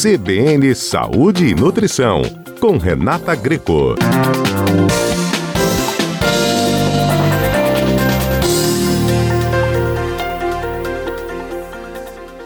CBN 0.00 0.76
Saúde 0.76 1.46
e 1.46 1.54
Nutrição, 1.56 2.22
com 2.60 2.76
Renata 2.76 3.34
Greco. 3.34 3.96